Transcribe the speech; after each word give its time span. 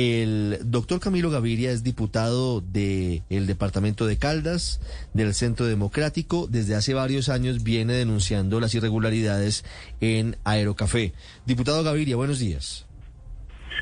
El 0.00 0.58
doctor 0.62 1.00
Camilo 1.00 1.28
Gaviria 1.28 1.72
es 1.72 1.82
diputado 1.82 2.60
del 2.60 3.46
departamento 3.48 4.06
de 4.06 4.16
Caldas, 4.16 4.80
del 5.12 5.34
Centro 5.34 5.66
Democrático. 5.66 6.46
Desde 6.46 6.76
hace 6.76 6.94
varios 6.94 7.28
años 7.28 7.64
viene 7.64 7.94
denunciando 7.94 8.60
las 8.60 8.72
irregularidades 8.76 9.64
en 10.00 10.36
Aerocafé. 10.44 11.14
Diputado 11.46 11.82
Gaviria, 11.82 12.14
buenos 12.14 12.38
días. 12.38 12.86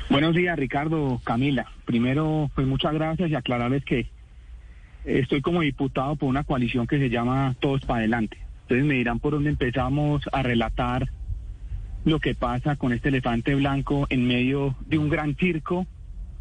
Buenos 0.09 0.33
días, 0.33 0.57
Ricardo, 0.57 1.21
Camila. 1.23 1.67
Primero, 1.85 2.49
pues 2.55 2.65
muchas 2.65 2.95
gracias 2.95 3.29
y 3.29 3.35
aclararles 3.35 3.85
que 3.85 4.09
estoy 5.05 5.41
como 5.41 5.61
diputado 5.61 6.15
por 6.15 6.29
una 6.29 6.45
coalición 6.45 6.87
que 6.87 6.97
se 6.97 7.11
llama 7.11 7.55
Todos 7.59 7.81
para 7.81 7.99
Adelante. 7.99 8.39
Entonces 8.63 8.87
me 8.87 8.95
dirán 8.95 9.19
por 9.19 9.33
dónde 9.33 9.51
empezamos 9.51 10.23
a 10.31 10.41
relatar 10.41 11.11
lo 12.05 12.19
que 12.19 12.33
pasa 12.33 12.75
con 12.75 12.91
este 12.91 13.09
elefante 13.09 13.53
blanco 13.53 14.07
en 14.09 14.27
medio 14.27 14.75
de 14.87 14.97
un 14.97 15.09
gran 15.09 15.35
circo 15.35 15.85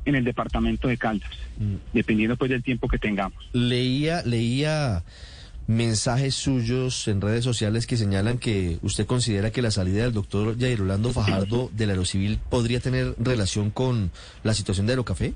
en 0.06 0.14
el 0.14 0.24
departamento 0.24 0.88
de 0.88 0.96
Caldas, 0.96 1.30
mm. 1.58 1.74
dependiendo 1.92 2.36
pues 2.36 2.50
del 2.50 2.62
tiempo 2.62 2.88
que 2.88 2.98
tengamos. 2.98 3.48
Leía, 3.52 4.22
leía 4.24 5.02
mensajes 5.66 6.36
suyos 6.36 7.08
en 7.08 7.20
redes 7.20 7.44
sociales 7.44 7.86
que 7.86 7.96
señalan 7.96 8.38
que 8.38 8.78
usted 8.82 9.04
considera 9.04 9.50
que 9.50 9.62
la 9.62 9.72
salida 9.72 10.04
del 10.04 10.12
doctor 10.12 10.58
Jair 10.58 10.80
Orlando 10.80 11.12
Fajardo 11.12 11.70
del 11.74 11.90
Aerocivil 11.90 12.38
podría 12.48 12.80
tener 12.80 13.14
relación 13.18 13.70
con 13.70 14.12
la 14.44 14.54
situación 14.54 14.86
de 14.86 14.92
Aerocafé. 14.92 15.34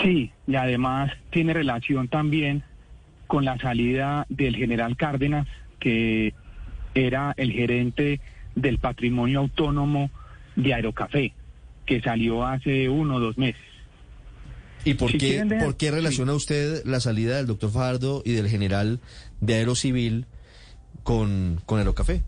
Sí, 0.00 0.30
y 0.46 0.54
además 0.54 1.12
tiene 1.30 1.52
relación 1.52 2.06
también 2.06 2.62
con 3.26 3.44
la 3.44 3.58
salida 3.58 4.24
del 4.28 4.54
general 4.54 4.96
Cárdenas, 4.96 5.48
que 5.80 6.32
era 6.94 7.34
el 7.36 7.50
gerente 7.50 8.20
del 8.54 8.78
patrimonio 8.78 9.40
autónomo 9.40 10.10
de 10.54 10.74
Aerocafé 10.74 11.32
que 11.86 12.00
salió 12.00 12.44
hace 12.44 12.88
uno 12.88 13.16
o 13.16 13.20
dos 13.20 13.38
meses. 13.38 13.62
¿Y 14.84 14.94
por, 14.94 15.16
qué, 15.16 15.44
¿por 15.60 15.76
qué 15.76 15.90
relaciona 15.90 16.32
usted 16.34 16.84
la 16.84 17.00
salida 17.00 17.38
del 17.38 17.46
doctor 17.46 17.70
Fajardo 17.70 18.22
y 18.24 18.32
del 18.32 18.48
general 18.48 19.00
de 19.40 19.54
Aerocivil 19.54 20.26
con, 21.02 21.60
con 21.66 21.78
Aerocafé? 21.78 22.22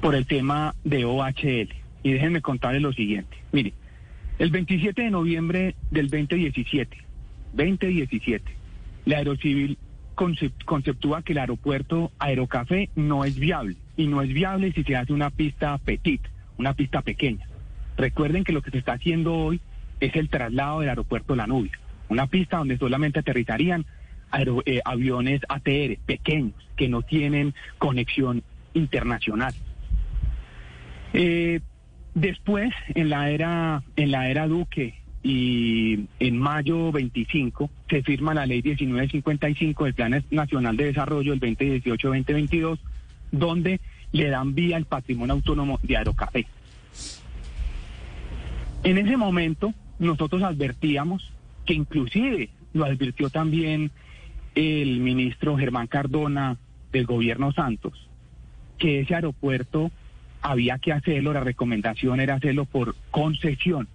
Por 0.00 0.14
el 0.14 0.26
tema 0.26 0.74
de 0.84 1.04
OHL. 1.04 1.74
Y 2.02 2.12
déjenme 2.12 2.40
contarles 2.40 2.80
lo 2.80 2.92
siguiente. 2.92 3.36
Mire, 3.52 3.74
el 4.38 4.50
27 4.50 5.02
de 5.02 5.10
noviembre 5.10 5.74
del 5.90 6.08
2017, 6.08 6.96
2017, 7.54 8.44
la 9.04 9.18
Aerocivil 9.18 9.76
conceptúa 10.64 11.22
que 11.22 11.32
el 11.32 11.38
aeropuerto 11.38 12.12
Aerocafé 12.18 12.88
no 12.94 13.24
es 13.24 13.38
viable. 13.38 13.76
Y 13.96 14.06
no 14.06 14.22
es 14.22 14.28
viable 14.28 14.72
si 14.72 14.84
se 14.84 14.96
hace 14.96 15.12
una 15.12 15.30
pista 15.30 15.76
petit, 15.78 16.22
una 16.56 16.74
pista 16.74 17.02
pequeña. 17.02 17.47
Recuerden 17.98 18.44
que 18.44 18.52
lo 18.52 18.62
que 18.62 18.70
se 18.70 18.78
está 18.78 18.92
haciendo 18.92 19.34
hoy 19.34 19.60
es 19.98 20.14
el 20.14 20.28
traslado 20.28 20.80
del 20.80 20.88
aeropuerto 20.88 21.34
La 21.34 21.48
Nubia, 21.48 21.72
una 22.08 22.28
pista 22.28 22.58
donde 22.58 22.78
solamente 22.78 23.18
aterrizarían 23.18 23.84
eh, 24.66 24.80
aviones 24.84 25.40
ATR 25.48 25.98
pequeños 26.06 26.54
que 26.76 26.88
no 26.88 27.02
tienen 27.02 27.54
conexión 27.78 28.44
internacional. 28.74 29.52
Eh, 31.12 31.60
después, 32.14 32.72
en 32.94 33.10
la 33.10 33.30
era 33.30 33.82
en 33.96 34.12
la 34.12 34.30
era 34.30 34.46
Duque 34.46 34.94
y 35.24 36.06
en 36.20 36.38
mayo 36.38 36.92
25 36.92 37.68
se 37.90 38.02
firma 38.04 38.32
la 38.32 38.46
ley 38.46 38.62
1955 38.62 39.84
del 39.84 39.94
Plan 39.94 40.24
Nacional 40.30 40.76
de 40.76 40.84
Desarrollo 40.84 41.34
del 41.34 41.56
2018-2022, 41.56 42.78
donde 43.32 43.80
le 44.12 44.28
dan 44.28 44.54
vía 44.54 44.76
al 44.76 44.84
patrimonio 44.84 45.34
autónomo 45.34 45.80
de 45.82 45.96
Aerocafé. 45.96 46.46
En 48.84 48.98
ese 48.98 49.16
momento 49.16 49.74
nosotros 49.98 50.42
advertíamos 50.42 51.32
que 51.66 51.74
inclusive 51.74 52.50
lo 52.72 52.84
advirtió 52.84 53.30
también 53.30 53.90
el 54.54 55.00
ministro 55.00 55.56
Germán 55.56 55.86
Cardona 55.86 56.56
del 56.92 57.06
gobierno 57.06 57.52
Santos, 57.52 58.08
que 58.78 59.00
ese 59.00 59.14
aeropuerto 59.14 59.90
había 60.40 60.78
que 60.78 60.92
hacerlo, 60.92 61.32
la 61.32 61.40
recomendación 61.40 62.20
era 62.20 62.34
hacerlo 62.34 62.64
por 62.64 62.94
concesión, 63.10 63.88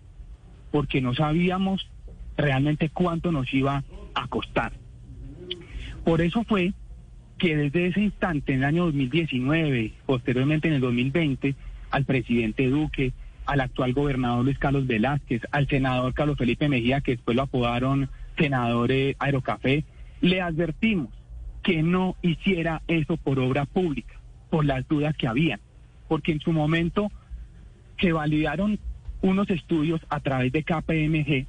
porque 0.72 1.02
no 1.02 1.14
sabíamos 1.16 1.90
realmente 2.38 2.90
cuánto 2.90 3.32
nos 3.32 3.54
iba 3.54 3.84
a 4.14 4.28
costar. 4.28 4.74
Por 6.04 6.22
eso 6.22 6.44
fue 6.44 6.74
que 7.38 7.56
desde 7.56 7.88
ese 7.88 8.02
instante, 8.02 8.54
en 8.54 8.60
el 8.60 8.66
año 8.66 8.86
2019, 8.86 9.94
posteriormente 10.06 10.68
en 10.68 10.76
el 10.76 10.82
2020, 10.82 11.56
al 11.92 12.06
presidente 12.06 12.68
Duque, 12.70 13.14
al 13.46 13.62
actual 13.62 13.94
gobernador 13.94 14.46
Luis 14.46 14.58
Carlos 14.58 14.88
Velázquez, 14.88 15.42
al 15.52 15.68
senador 15.68 16.14
Carlos 16.14 16.38
Felipe 16.38 16.70
Mejía, 16.70 17.02
que 17.02 17.12
después 17.12 17.36
lo 17.36 17.44
apodaron 17.44 18.10
senador 18.38 18.92
eh, 18.92 19.16
Aerocafé, 19.20 19.84
le 20.22 20.42
advertimos 20.42 21.10
que 21.62 21.84
no 21.84 22.16
hiciera 22.22 22.82
eso 22.88 23.18
por 23.18 23.40
obra 23.40 23.66
pública, 23.66 24.16
por 24.50 24.66
las 24.66 24.88
dudas 24.88 25.16
que 25.16 25.28
había, 25.28 25.60
porque 26.08 26.32
en 26.32 26.40
su 26.40 26.52
momento 26.52 27.12
se 28.00 28.12
validaron 28.12 28.80
unos 29.22 29.50
estudios 29.50 30.02
a 30.10 30.20
través 30.20 30.52
de 30.52 30.64
KPMG 30.64 31.46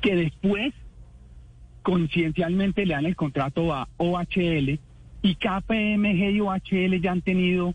que 0.00 0.16
después 0.16 0.74
conciencialmente 1.82 2.84
le 2.86 2.94
dan 2.94 3.06
el 3.06 3.16
contrato 3.16 3.72
a 3.72 3.88
OHL 3.96 4.78
y 5.22 5.34
KPMG 5.34 6.30
y 6.30 6.40
OHL 6.40 7.00
ya 7.00 7.12
han 7.12 7.22
tenido 7.22 7.74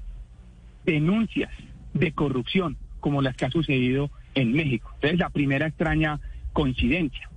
denuncias 0.86 1.52
de 1.94 2.12
corrupción 2.12 2.78
como 3.06 3.22
las 3.22 3.36
que 3.36 3.46
ha 3.46 3.52
sucedido 3.52 4.10
en 4.34 4.52
México. 4.52 4.90
Entonces, 4.96 5.20
la 5.20 5.30
primera 5.30 5.68
extraña 5.68 6.20
coincidencia. 6.54 7.30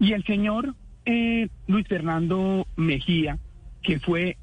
Y 0.00 0.14
el 0.14 0.24
señor 0.24 0.74
eh, 1.04 1.48
Luis 1.66 1.86
Fernando 1.86 2.66
Mejía, 2.74 3.36
que 3.82 4.00
fue 4.00 4.38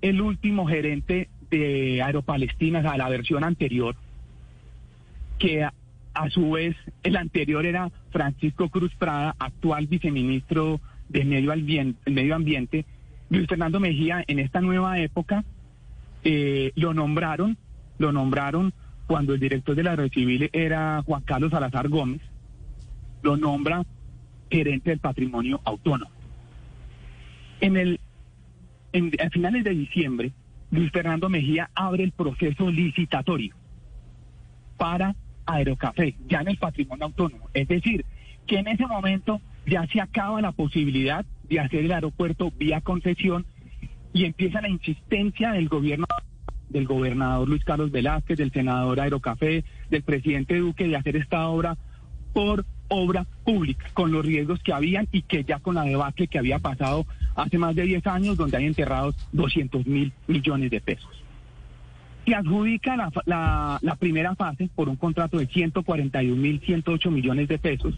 el 0.00 0.20
último 0.20 0.64
gerente 0.64 1.28
de 1.50 2.00
Aeropalestinas 2.02 2.86
a 2.86 2.96
la 2.96 3.08
versión 3.08 3.42
anterior, 3.42 3.96
que 5.40 5.64
a, 5.64 5.72
su 6.30 6.52
vez 6.52 6.76
el 7.02 7.16
anterior 7.16 7.66
era 7.66 7.90
Francisco 8.12 8.68
Cruz 8.68 8.94
Prada, 8.94 9.34
actual 9.40 9.88
viceministro 9.88 10.80
de 11.08 11.24
Medio 11.24 11.52
Ambiente, 11.52 12.08
Medio 12.08 12.36
Ambiente 12.36 12.86
Luis 13.28 13.48
Fernando 13.48 13.80
Mejía 13.80 14.22
en 14.28 14.38
esta 14.38 14.60
nueva 14.60 15.00
época 15.00 15.44
eh, 16.22 16.70
lo 16.76 16.94
nombraron, 16.94 17.58
lo 17.98 18.12
nombraron 18.12 18.72
cuando 19.12 19.34
el 19.34 19.40
director 19.40 19.76
de 19.76 19.82
la 19.82 19.94
red 19.94 20.10
civil 20.10 20.48
era 20.54 21.02
Juan 21.04 21.20
Carlos 21.20 21.50
Salazar 21.50 21.86
Gómez, 21.90 22.22
lo 23.20 23.36
nombra 23.36 23.84
gerente 24.50 24.88
del 24.88 25.00
patrimonio 25.00 25.60
autónomo. 25.66 26.10
En 27.60 27.76
el, 27.76 28.00
a 29.22 29.28
finales 29.28 29.64
de 29.64 29.70
diciembre, 29.72 30.32
Luis 30.70 30.90
Fernando 30.92 31.28
Mejía 31.28 31.68
abre 31.74 32.04
el 32.04 32.12
proceso 32.12 32.70
licitatorio 32.70 33.54
para 34.78 35.14
Aerocafé, 35.44 36.16
ya 36.26 36.40
en 36.40 36.48
el 36.48 36.56
patrimonio 36.56 37.04
autónomo. 37.04 37.50
Es 37.52 37.68
decir, 37.68 38.06
que 38.46 38.60
en 38.60 38.68
ese 38.68 38.86
momento 38.86 39.42
ya 39.66 39.86
se 39.88 40.00
acaba 40.00 40.40
la 40.40 40.52
posibilidad 40.52 41.26
de 41.50 41.60
hacer 41.60 41.84
el 41.84 41.92
aeropuerto 41.92 42.50
vía 42.52 42.80
concesión 42.80 43.44
y 44.14 44.24
empieza 44.24 44.62
la 44.62 44.70
insistencia 44.70 45.52
del 45.52 45.68
gobierno 45.68 46.06
del 46.72 46.86
gobernador 46.86 47.48
Luis 47.48 47.64
Carlos 47.64 47.90
Velázquez, 47.90 48.38
del 48.38 48.52
senador 48.52 49.00
Aerocafé, 49.00 49.64
del 49.90 50.02
presidente 50.02 50.58
Duque 50.58 50.88
de 50.88 50.96
hacer 50.96 51.16
esta 51.16 51.48
obra 51.48 51.76
por 52.32 52.64
obra 52.88 53.26
pública, 53.44 53.86
con 53.94 54.12
los 54.12 54.24
riesgos 54.24 54.60
que 54.62 54.72
habían 54.72 55.08
y 55.12 55.22
que 55.22 55.44
ya 55.44 55.58
con 55.58 55.74
la 55.74 55.84
debacle 55.84 56.26
que 56.26 56.38
había 56.38 56.58
pasado 56.58 57.06
hace 57.34 57.58
más 57.58 57.74
de 57.74 57.82
10 57.84 58.06
años, 58.06 58.36
donde 58.36 58.56
hay 58.56 58.66
enterrados 58.66 59.14
200 59.32 59.86
mil 59.86 60.12
millones 60.26 60.70
de 60.70 60.80
pesos. 60.80 61.10
Se 62.26 62.34
adjudica 62.34 62.96
la, 62.96 63.78
la, 63.82 63.96
primera 63.96 64.34
fase 64.36 64.68
por 64.74 64.88
un 64.88 64.96
contrato 64.96 65.38
de 65.38 65.46
141 65.46 66.40
mil 66.40 66.60
108 66.60 67.10
millones 67.10 67.48
de 67.48 67.58
pesos 67.58 67.94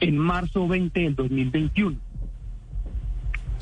en 0.00 0.18
marzo 0.18 0.66
20 0.66 1.00
del 1.00 1.14
2021. 1.14 1.96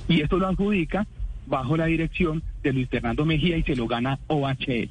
Y 0.09 0.21
esto 0.23 0.39
lo 0.39 0.47
adjudica 0.47 1.07
bajo 1.47 1.77
la 1.77 1.87
dirección 1.87 2.43
de 2.63 2.73
Luis 2.73 2.89
Fernando 2.89 3.25
Mejía 3.25 3.57
y 3.57 3.63
se 3.63 3.77
lo 3.77 3.87
gana 3.87 4.19
OHL. 4.27 4.91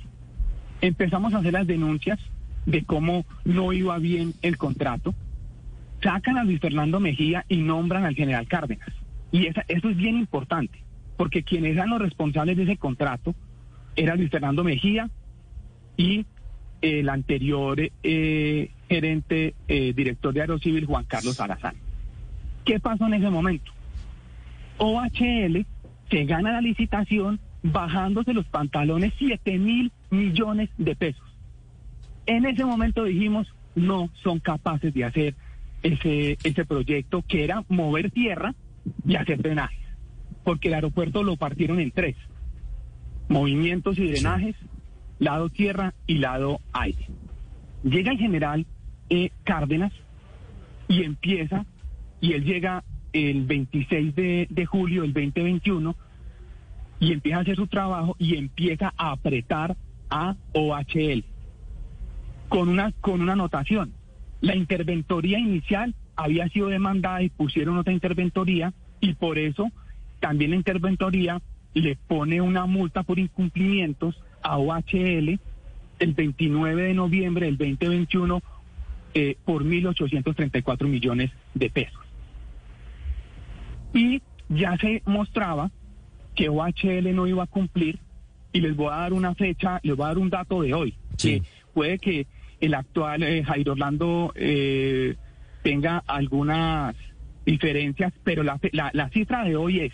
Empezamos 0.81 1.33
a 1.33 1.39
hacer 1.39 1.53
las 1.53 1.67
denuncias 1.67 2.19
de 2.65 2.83
cómo 2.83 3.25
no 3.43 3.73
iba 3.73 3.97
bien 3.97 4.33
el 4.41 4.57
contrato. 4.57 5.13
Sacan 6.01 6.37
a 6.37 6.43
Luis 6.43 6.59
Fernando 6.59 6.99
Mejía 6.99 7.45
y 7.47 7.57
nombran 7.57 8.05
al 8.05 8.15
general 8.15 8.47
Cárdenas. 8.47 8.89
Y 9.31 9.47
eso 9.47 9.61
es 9.67 9.97
bien 9.97 10.17
importante, 10.17 10.79
porque 11.17 11.43
quienes 11.43 11.73
eran 11.73 11.89
los 11.89 12.01
responsables 12.01 12.57
de 12.57 12.63
ese 12.63 12.77
contrato 12.77 13.35
era 13.95 14.15
Luis 14.15 14.29
Fernando 14.29 14.63
Mejía 14.63 15.09
y 15.97 16.25
el 16.81 17.09
anterior 17.09 17.79
eh, 18.03 18.71
gerente, 18.87 19.55
eh, 19.67 19.93
director 19.95 20.33
de 20.33 20.41
Aerocivil, 20.41 20.85
Juan 20.85 21.05
Carlos 21.05 21.35
Salazar. 21.35 21.73
¿Qué 22.63 22.79
pasó 22.79 23.07
en 23.07 23.15
ese 23.15 23.29
momento? 23.29 23.71
OHL 24.77 25.65
se 26.09 26.25
gana 26.25 26.51
la 26.51 26.61
licitación 26.61 27.39
bajándose 27.63 28.33
los 28.33 28.45
pantalones 28.45 29.13
7 29.17 29.57
mil 29.57 29.91
millones 30.09 30.69
de 30.77 30.95
pesos. 30.95 31.25
En 32.25 32.45
ese 32.45 32.65
momento 32.65 33.03
dijimos, 33.03 33.47
no 33.75 34.09
son 34.23 34.39
capaces 34.39 34.93
de 34.93 35.03
hacer 35.03 35.35
ese, 35.83 36.37
ese 36.43 36.65
proyecto 36.65 37.23
que 37.27 37.43
era 37.43 37.63
mover 37.69 38.11
tierra 38.11 38.53
y 39.05 39.15
hacer 39.15 39.41
drenajes, 39.41 39.79
porque 40.43 40.67
el 40.67 40.75
aeropuerto 40.75 41.23
lo 41.23 41.37
partieron 41.37 41.79
en 41.79 41.91
tres, 41.91 42.15
movimientos 43.27 43.97
y 43.97 44.07
drenajes, 44.07 44.55
lado 45.19 45.49
tierra 45.49 45.93
y 46.07 46.19
lado 46.19 46.59
aire. 46.73 47.07
Llega 47.83 48.11
el 48.11 48.17
general 48.17 48.65
eh, 49.09 49.29
Cárdenas 49.43 49.93
y 50.87 51.03
empieza, 51.03 51.65
y 52.21 52.33
él 52.33 52.43
llega 52.43 52.83
el 53.15 53.45
26 53.45 54.13
de, 54.13 54.65
julio 54.65 55.03
del 55.03 55.13
2021 55.13 55.95
y 56.99 57.13
empieza 57.13 57.37
a 57.37 57.41
hacer 57.41 57.55
su 57.55 57.67
trabajo 57.67 58.15
y 58.19 58.35
empieza 58.35 58.93
a 58.97 59.11
apretar 59.11 59.77
a 60.09 60.35
OHL 60.51 61.23
con 62.49 62.67
una, 62.67 62.91
con 62.99 63.21
una 63.21 63.33
anotación. 63.33 63.93
La 64.41 64.55
interventoría 64.55 65.39
inicial 65.39 65.95
había 66.17 66.49
sido 66.49 66.67
demandada 66.67 67.21
y 67.21 67.29
pusieron 67.29 67.77
otra 67.77 67.93
interventoría 67.93 68.73
y 68.99 69.13
por 69.13 69.37
eso 69.37 69.71
también 70.19 70.51
la 70.51 70.57
interventoría 70.57 71.41
le 71.73 71.95
pone 71.95 72.41
una 72.41 72.65
multa 72.65 73.03
por 73.03 73.17
incumplimientos 73.17 74.21
a 74.41 74.57
OHL 74.57 75.39
el 75.99 76.13
29 76.13 76.83
de 76.83 76.93
noviembre 76.93 77.45
del 77.45 77.57
2021 77.57 78.41
eh, 79.13 79.37
por 79.45 79.63
1.834 79.63 80.87
millones 80.87 81.31
de 81.53 81.69
pesos. 81.69 82.04
Y 83.95 84.21
ya 84.49 84.77
se 84.77 85.01
mostraba 85.05 85.71
que 86.35 86.49
OHL 86.49 87.15
no 87.15 87.25
iba 87.27 87.43
a 87.43 87.47
cumplir 87.47 87.97
y 88.51 88.59
les 88.61 88.75
voy 88.75 88.89
a 88.91 88.97
dar 88.97 89.13
una 89.13 89.33
fecha, 89.35 89.79
les 89.83 89.95
voy 89.95 90.03
a 90.03 90.09
dar 90.09 90.17
un 90.17 90.29
dato 90.29 90.61
de 90.61 90.73
hoy, 90.73 90.95
que 91.17 91.41
puede 91.73 91.97
que 91.97 92.27
el 92.59 92.73
actual 92.73 93.23
eh, 93.23 93.43
Jairo 93.43 93.71
Orlando 93.71 94.33
eh, 94.35 95.15
tenga 95.63 96.03
algunas 96.07 96.95
diferencias, 97.45 98.13
pero 98.23 98.43
la, 98.43 98.59
la, 98.73 98.91
la 98.93 99.09
cifra 99.09 99.43
de 99.45 99.55
hoy 99.55 99.79
es 99.79 99.93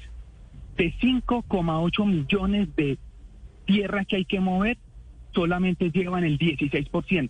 de 0.78 0.94
5,8 0.94 2.06
millones 2.06 2.76
de 2.76 2.98
tierras 3.66 4.08
que 4.08 4.18
hay 4.18 4.26
que 4.26 4.40
mover, 4.40 4.78
solamente 5.34 5.92
llevan 5.92 6.24
el 6.24 6.40
16%. 6.40 7.30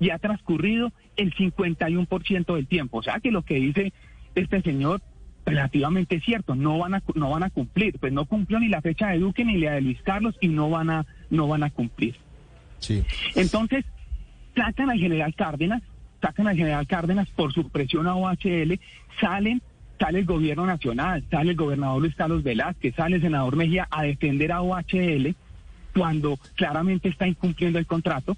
Y 0.00 0.10
ha 0.10 0.18
transcurrido 0.18 0.92
el 1.16 1.32
51% 1.34 2.54
del 2.54 2.66
tiempo. 2.66 2.98
O 2.98 3.02
sea 3.02 3.20
que 3.20 3.30
lo 3.30 3.42
que 3.42 3.54
dice 3.54 3.92
este 4.34 4.62
señor 4.62 5.00
relativamente 5.44 6.20
cierto, 6.20 6.54
no 6.54 6.78
van 6.78 6.94
a 6.94 7.02
no 7.14 7.30
van 7.30 7.42
a 7.42 7.50
cumplir, 7.50 7.98
pues 7.98 8.12
no 8.12 8.26
cumplió 8.26 8.60
ni 8.60 8.68
la 8.68 8.80
fecha 8.80 9.08
de 9.08 9.18
Duque 9.18 9.44
ni 9.44 9.58
la 9.58 9.72
de 9.72 9.80
Luis 9.80 10.00
Carlos 10.02 10.36
y 10.40 10.48
no 10.48 10.70
van 10.70 10.90
a 10.90 11.06
no 11.30 11.48
van 11.48 11.62
a 11.62 11.70
cumplir. 11.70 12.16
Sí. 12.78 13.04
Entonces, 13.34 13.84
sacan 14.54 14.90
al 14.90 14.98
general 14.98 15.34
Cárdenas, 15.34 15.82
sacan 16.20 16.48
al 16.48 16.56
general 16.56 16.86
Cárdenas 16.86 17.28
por 17.30 17.52
su 17.52 17.68
presión 17.70 18.06
a 18.06 18.14
OHL, 18.16 18.78
salen, 19.20 19.62
sale 19.98 20.20
el 20.20 20.24
gobierno 20.24 20.66
nacional, 20.66 21.24
sale 21.30 21.50
el 21.50 21.56
gobernador 21.56 22.02
Luis 22.02 22.14
Carlos 22.14 22.42
Velázquez, 22.42 22.94
sale 22.94 23.16
el 23.16 23.22
senador 23.22 23.56
Mejía 23.56 23.88
a 23.90 24.02
defender 24.02 24.52
a 24.52 24.62
OHL 24.62 25.34
cuando 25.94 26.38
claramente 26.54 27.08
está 27.08 27.26
incumpliendo 27.26 27.78
el 27.78 27.86
contrato 27.86 28.36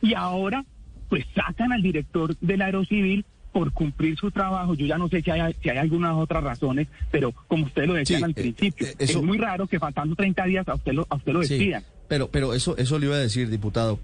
y 0.00 0.14
ahora 0.14 0.64
pues 1.08 1.24
sacan 1.34 1.72
al 1.72 1.82
director 1.82 2.36
del 2.38 2.62
Aerocivil 2.62 3.24
por 3.52 3.72
cumplir 3.72 4.16
su 4.16 4.30
trabajo. 4.30 4.74
Yo 4.74 4.86
ya 4.86 4.98
no 4.98 5.08
sé 5.08 5.22
si 5.22 5.30
hay, 5.30 5.54
si 5.62 5.68
hay 5.70 5.78
algunas 5.78 6.14
otras 6.16 6.42
razones, 6.44 6.88
pero 7.10 7.32
como 7.48 7.66
usted 7.66 7.86
lo 7.86 7.94
decía 7.94 8.18
al 8.18 8.30
eh, 8.30 8.34
principio, 8.34 8.86
eh, 8.86 8.94
es 8.98 9.16
muy 9.22 9.38
raro 9.38 9.66
que 9.66 9.78
faltando 9.78 10.14
30 10.14 10.44
días 10.44 10.68
a 10.68 10.74
usted 10.74 10.92
lo, 10.92 11.06
a 11.08 11.16
usted 11.16 11.32
lo 11.32 11.40
despidan. 11.40 11.84
pero, 12.08 12.28
pero 12.28 12.54
eso, 12.54 12.76
eso 12.76 12.98
le 12.98 13.06
iba 13.06 13.16
a 13.16 13.20
decir, 13.20 13.48
diputado 13.48 13.98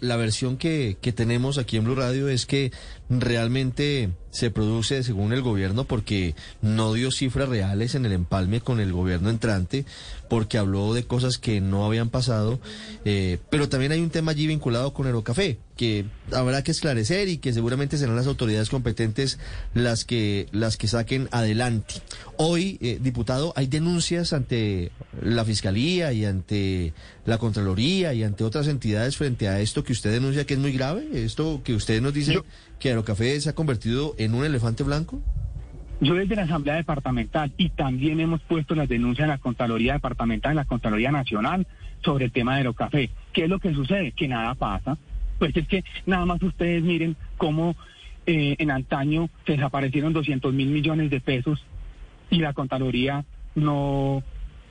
la 0.00 0.16
versión 0.16 0.56
que, 0.56 0.96
que, 1.00 1.12
tenemos 1.12 1.58
aquí 1.58 1.76
en 1.76 1.84
Blue 1.84 1.94
Radio 1.94 2.28
es 2.28 2.46
que 2.46 2.70
realmente 3.10 4.10
se 4.38 4.52
produce 4.52 5.02
según 5.02 5.32
el 5.32 5.42
gobierno 5.42 5.82
porque 5.82 6.36
no 6.62 6.92
dio 6.92 7.10
cifras 7.10 7.48
reales 7.48 7.96
en 7.96 8.06
el 8.06 8.12
empalme 8.12 8.60
con 8.60 8.78
el 8.78 8.92
gobierno 8.92 9.30
entrante, 9.30 9.84
porque 10.30 10.58
habló 10.58 10.94
de 10.94 11.04
cosas 11.04 11.38
que 11.38 11.60
no 11.60 11.84
habían 11.84 12.08
pasado, 12.08 12.60
eh, 13.04 13.38
pero 13.50 13.68
también 13.68 13.90
hay 13.90 14.00
un 14.00 14.10
tema 14.10 14.30
allí 14.30 14.46
vinculado 14.46 14.92
con 14.92 15.06
Aerocafé, 15.06 15.58
que 15.76 16.04
habrá 16.32 16.62
que 16.62 16.70
esclarecer 16.70 17.28
y 17.28 17.38
que 17.38 17.52
seguramente 17.52 17.98
serán 17.98 18.14
las 18.14 18.28
autoridades 18.28 18.68
competentes 18.68 19.40
las 19.74 20.04
que, 20.04 20.46
las 20.52 20.76
que 20.76 20.86
saquen 20.86 21.28
adelante. 21.32 21.94
Hoy, 22.36 22.78
eh, 22.80 22.98
diputado, 23.00 23.52
hay 23.56 23.66
denuncias 23.66 24.32
ante 24.32 24.92
la 25.20 25.44
Fiscalía 25.44 26.12
y 26.12 26.24
ante 26.24 26.92
la 27.26 27.38
Contraloría 27.38 28.14
y 28.14 28.22
ante 28.22 28.44
otras 28.44 28.68
entidades 28.68 29.16
frente 29.16 29.48
a 29.48 29.60
esto 29.60 29.82
que 29.82 29.92
usted 29.92 30.12
denuncia 30.12 30.46
que 30.46 30.54
es 30.54 30.60
muy 30.60 30.72
grave, 30.72 31.08
esto 31.12 31.60
que 31.64 31.74
usted 31.74 32.00
nos 32.00 32.14
dice 32.14 32.40
que 32.78 32.90
Aerocafé 32.90 33.40
se 33.40 33.50
ha 33.50 33.54
convertido 33.54 34.14
en 34.18 34.34
un 34.34 34.44
elefante 34.44 34.82
blanco? 34.82 35.20
Yo 36.00 36.14
desde 36.14 36.36
la 36.36 36.42
Asamblea 36.42 36.76
Departamental 36.76 37.52
y 37.56 37.70
también 37.70 38.20
hemos 38.20 38.40
puesto 38.42 38.74
las 38.74 38.88
denuncias 38.88 39.24
en 39.24 39.30
la 39.30 39.38
Contraloría 39.38 39.94
Departamental, 39.94 40.52
en 40.52 40.56
la 40.56 40.64
Contraloría 40.64 41.10
Nacional, 41.10 41.66
sobre 42.04 42.26
el 42.26 42.32
tema 42.32 42.52
de 42.52 42.58
Aerocafé. 42.58 43.10
¿Qué 43.32 43.44
es 43.44 43.50
lo 43.50 43.58
que 43.58 43.74
sucede? 43.74 44.12
Que 44.12 44.28
nada 44.28 44.54
pasa. 44.54 44.96
Pues 45.38 45.56
es 45.56 45.66
que 45.66 45.84
nada 46.06 46.24
más 46.24 46.40
ustedes 46.42 46.82
miren 46.82 47.16
cómo 47.36 47.74
eh, 48.26 48.54
en 48.58 48.70
antaño 48.70 49.28
se 49.44 49.52
desaparecieron 49.52 50.12
200 50.12 50.52
mil 50.52 50.68
millones 50.68 51.10
de 51.10 51.20
pesos 51.20 51.64
y 52.30 52.38
la 52.38 52.52
Contraloría 52.52 53.24
no, 53.56 54.22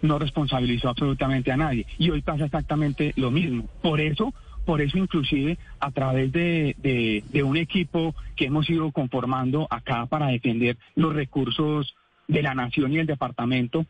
no 0.02 0.20
responsabilizó 0.20 0.90
absolutamente 0.90 1.52
a 1.52 1.58
nadie. 1.58 1.86
Y 1.98 2.10
hoy 2.10 2.22
pasa 2.22 2.46
exactamente 2.46 3.14
lo 3.18 3.32
mismo. 3.32 3.68
Por 3.82 4.00
eso 4.00 4.34
por 4.68 4.82
eso, 4.82 4.98
inclusive, 4.98 5.58
a 5.80 5.92
través 5.92 6.30
de, 6.34 7.24
un 7.42 7.56
equipo 7.56 8.14
que 8.36 8.48
hemos 8.48 8.70
ido 8.70 8.92
conformando 8.92 9.66
acá 9.70 10.08
para 10.08 10.28
defender 10.28 10.76
los 10.94 11.16
recursos 11.16 11.96
de 12.28 12.42
la 12.42 12.54
nación 12.54 12.92
y 12.92 12.98
el 12.98 13.08
departamento, 13.08 13.86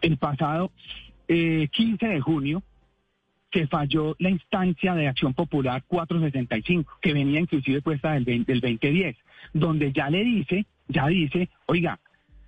el 0.00 0.16
pasado 0.16 0.72
15 1.28 1.28
eh, 1.28 1.68
de 2.00 2.20
junio 2.20 2.64
se 3.52 3.68
falló 3.68 4.16
la 4.18 4.30
instancia 4.30 4.96
de 4.96 5.06
acción 5.06 5.34
popular 5.34 5.84
465, 5.86 6.98
que 7.00 7.12
venía 7.12 7.38
inclusive 7.38 7.80
puesta 7.80 8.14
del, 8.14 8.24
del 8.24 8.60
2010, 8.60 9.16
donde 9.52 9.92
ya 9.92 10.10
le 10.10 10.24
dice, 10.24 10.66
ya 10.88 11.06
dice, 11.06 11.48
oiga, 11.66 12.00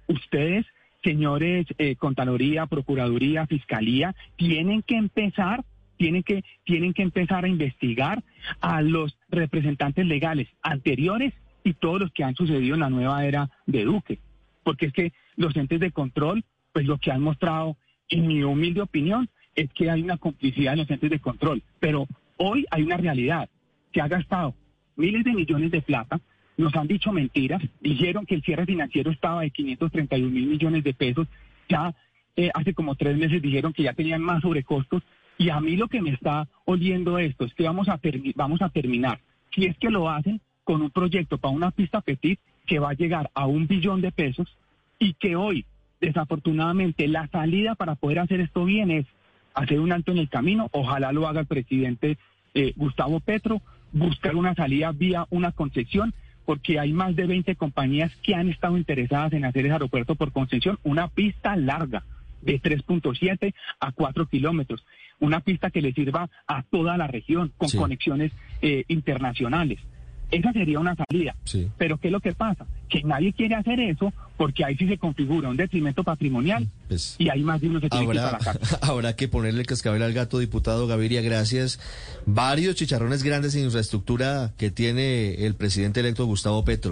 ustedes, 0.09 0.67
señores, 1.05 1.67
eh, 1.79 1.95
Contraloría, 1.95 2.67
Procuraduría, 2.67 3.47
Fiscalía, 3.47 4.13
tienen 4.35 4.83
que 4.83 4.97
empezar 4.97 5.65
tienen 6.01 6.23
que, 6.23 6.43
tienen 6.65 6.95
que 6.95 7.03
empezar 7.03 7.45
a 7.45 7.49
investigar 7.49 8.25
a 8.63 8.81
los 8.81 9.19
representantes 9.29 10.07
legales 10.07 10.49
anteriores 10.63 11.35
y 11.63 11.75
todos 11.75 12.01
los 12.01 12.11
que 12.13 12.25
han 12.25 12.35
sucedido 12.35 12.73
en 12.73 12.81
la 12.81 12.89
nueva 12.89 13.23
era 13.27 13.51
de 13.67 13.85
Duque. 13.85 14.19
Porque 14.63 14.87
es 14.87 14.95
que 14.95 15.13
los 15.37 15.55
entes 15.57 15.79
de 15.79 15.91
control, 15.91 16.43
pues 16.73 16.87
lo 16.87 16.97
que 16.97 17.13
han 17.13 17.21
mostrado, 17.21 17.77
en 18.09 18.27
mi 18.27 18.43
humilde 18.43 18.81
opinión, 18.81 19.29
es 19.55 19.71
que 19.75 19.91
hay 19.91 20.01
una 20.01 20.17
complicidad 20.17 20.73
en 20.73 20.79
los 20.79 20.91
entes 20.91 21.11
de 21.11 21.19
control. 21.19 21.63
Pero 21.81 22.07
hoy 22.39 22.65
hay 22.71 22.83
una 22.83 22.97
realidad. 22.97 23.51
Se 23.93 24.01
ha 24.01 24.09
gastado 24.09 24.55
miles 24.97 25.23
de 25.23 25.35
millones 25.35 25.71
de 25.71 25.83
plata, 25.83 26.19
nos 26.57 26.75
han 26.77 26.87
dicho 26.87 27.13
mentiras, 27.13 27.63
dijeron 27.83 28.25
que 28.25 28.37
el 28.37 28.43
cierre 28.43 28.65
financiero 28.65 29.11
estaba 29.11 29.43
de 29.43 29.51
531 29.51 30.31
mil 30.31 30.47
millones 30.47 30.83
de 30.83 30.95
pesos, 30.95 31.29
ya 31.69 31.95
eh, 32.37 32.51
hace 32.55 32.73
como 32.73 32.95
tres 32.95 33.19
meses 33.19 33.43
dijeron 33.43 33.75
que 33.75 33.83
ya 33.83 33.93
tenían 33.93 34.23
más 34.23 34.41
sobrecostos, 34.41 35.03
y 35.41 35.49
a 35.49 35.59
mí 35.59 35.75
lo 35.75 35.89
que 35.89 36.03
me 36.03 36.11
está 36.11 36.47
oliendo 36.67 37.19
esto 37.19 37.47
es 37.47 37.55
que 37.55 37.63
vamos 37.63 37.89
a, 37.89 37.99
vamos 38.35 38.61
a 38.61 38.69
terminar, 38.69 39.21
si 39.55 39.65
es 39.65 39.75
que 39.79 39.89
lo 39.89 40.11
hacen, 40.11 40.39
con 40.65 40.83
un 40.83 40.91
proyecto 40.91 41.39
para 41.39 41.55
una 41.55 41.71
pista 41.71 42.03
petit 42.03 42.39
que 42.67 42.79
va 42.79 42.91
a 42.91 42.95
llegar 42.95 43.31
a 43.33 43.47
un 43.47 43.67
billón 43.67 44.03
de 44.03 44.13
pesos 44.13 44.55
y 44.99 45.15
que 45.15 45.37
hoy, 45.37 45.65
desafortunadamente, 45.99 47.09
la 47.09 47.27
salida 47.29 47.75
para 47.75 47.95
poder 47.95 48.19
hacer 48.19 48.41
esto 48.41 48.67
bien 48.67 48.91
es 48.91 49.07
hacer 49.55 49.81
un 49.81 49.93
alto 49.93 50.13
en 50.13 50.19
el 50.19 50.29
camino, 50.29 50.69
ojalá 50.73 51.11
lo 51.11 51.27
haga 51.27 51.41
el 51.41 51.47
presidente 51.47 52.19
eh, 52.53 52.75
Gustavo 52.77 53.21
Petro, 53.21 53.63
buscar 53.93 54.37
una 54.37 54.55
salida 54.55 54.93
vía 54.93 55.27
una 55.31 55.53
concesión, 55.53 56.13
porque 56.45 56.79
hay 56.79 56.93
más 56.93 57.17
de 57.17 57.25
20 57.25 57.57
compañías 57.57 58.15
que 58.17 58.35
han 58.35 58.51
estado 58.51 58.77
interesadas 58.77 59.33
en 59.33 59.47
hacer 59.47 59.65
ese 59.65 59.73
aeropuerto 59.73 60.17
por 60.17 60.33
concesión, 60.33 60.79
una 60.83 61.09
pista 61.09 61.57
larga 61.57 62.05
de 62.43 62.61
3.7 62.61 63.55
a 63.81 63.93
4 63.93 64.27
kilómetros 64.27 64.85
una 65.21 65.41
pista 65.41 65.71
que 65.71 65.83
le 65.83 65.93
sirva 65.93 66.29
a 66.47 66.63
toda 66.63 66.97
la 66.97 67.07
región 67.07 67.53
con 67.57 67.71
conexiones 67.71 68.33
eh, 68.63 68.85
internacionales. 68.89 69.79
Esa 70.31 70.53
sería 70.53 70.79
una 70.79 70.95
salida. 70.95 71.35
Pero 71.77 71.99
¿qué 71.99 72.07
es 72.09 72.13
lo 72.13 72.21
que 72.21 72.33
pasa? 72.33 72.65
Que 72.89 73.03
nadie 73.03 73.33
quiere 73.33 73.57
hacer 73.57 73.81
eso 73.81 74.13
porque 74.37 74.65
ahí 74.65 74.77
sí 74.77 74.87
se 74.87 74.97
configura 74.97 75.49
un 75.49 75.57
detrimento 75.57 76.05
patrimonial 76.05 76.69
pues, 76.89 77.17
y 77.19 77.29
hay 77.29 77.43
más 77.43 77.61
de 77.61 77.69
uno 77.69 77.81
que 77.81 77.91
tiene 77.91 78.07
habrá, 78.07 78.39
que 78.39 78.77
Habrá 78.81 79.17
que 79.17 79.29
ponerle 79.29 79.61
el 79.61 79.67
cascabel 79.67 80.03
al 80.03 80.13
gato, 80.13 80.39
diputado 80.39 80.87
Gaviria, 80.87 81.21
gracias. 81.21 81.81
Varios 82.27 82.77
chicharrones 82.77 83.25
grandes 83.25 83.57
en 83.57 83.65
infraestructura 83.65 84.53
que 84.57 84.71
tiene 84.71 85.47
el 85.47 85.57
presidente 85.57 86.01
electo 86.01 86.25
Gustavo 86.27 86.65
Petro. 86.65 86.89